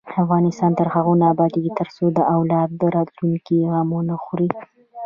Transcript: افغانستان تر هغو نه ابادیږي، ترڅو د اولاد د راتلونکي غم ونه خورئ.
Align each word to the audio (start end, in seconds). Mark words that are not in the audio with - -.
افغانستان 0.23 0.71
تر 0.79 0.87
هغو 0.93 1.13
نه 1.21 1.25
ابادیږي، 1.33 1.71
ترڅو 1.79 2.05
د 2.17 2.19
اولاد 2.35 2.69
د 2.81 2.83
راتلونکي 2.95 3.57
غم 3.71 3.89
ونه 3.95 4.15
خورئ. 4.23 4.49